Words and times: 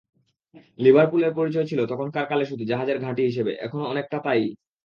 লিভারপুলের 0.79 1.31
পরিচয় 1.33 1.67
ছিল 1.67 1.79
তখনকার 1.91 2.25
কালে 2.27 2.45
শুধু 2.45 2.63
জাহাজের 2.65 2.97
ঘাঁটি 2.99 3.23
হিসেবে, 3.29 3.51
এখনো 3.65 3.83
অনেকটা 3.87 4.17
তা-ই। 4.25 4.47